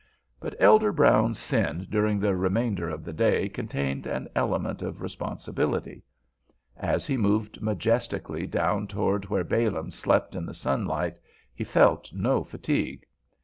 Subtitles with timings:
[0.39, 6.01] But Elder Brown's sin during the remainder of the day contained an element of responsibility.
[6.75, 11.19] As he moved majestically down toward where Balaam slept in the sunlight,
[11.53, 13.05] he felt no fatigue.